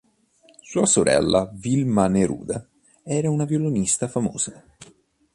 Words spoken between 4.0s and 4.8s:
famosa.